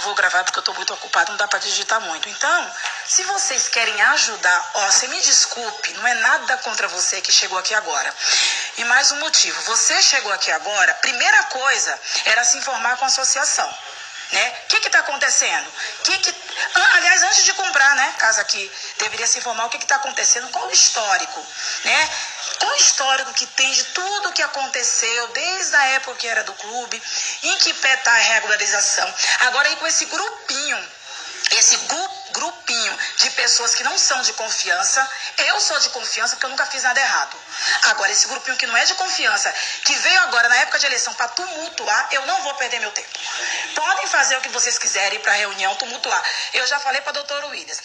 [0.00, 2.28] vou gravar porque eu estou muito ocupada, não dá para digitar muito.
[2.28, 2.74] Então,
[3.06, 7.58] se vocês querem ajudar, ó, você me desculpe, não é nada contra você que chegou
[7.58, 8.14] aqui agora.
[8.76, 13.08] E mais um motivo, você chegou aqui agora, primeira coisa era se informar com a
[13.08, 13.78] associação.
[14.30, 14.54] Né?
[14.64, 15.72] O que está acontecendo?
[16.04, 16.34] Que que...
[16.74, 20.66] Aliás, antes de comprar, né, casa aqui, deveria se informar o que está acontecendo, qual
[20.66, 21.46] o histórico,
[21.84, 22.10] né?
[22.58, 24.07] Qual o histórico que tem de tudo que
[24.48, 27.02] aconteceu desde a época que era do clube,
[27.42, 29.14] em que pé está a regularização.
[29.40, 30.88] Agora aí com esse grupinho,
[31.52, 31.76] esse
[32.32, 36.66] grupinho de pessoas que não são de confiança, eu sou de confiança porque eu nunca
[36.66, 37.36] fiz nada errado.
[37.84, 39.52] Agora, esse grupinho que não é de confiança,
[39.84, 43.08] que veio agora na época de eleição para tumultuar, eu não vou perder meu tempo.
[43.74, 46.22] Podem fazer o que vocês quiserem para reunião tumultuar.
[46.52, 47.80] Eu já falei para doutor Williams.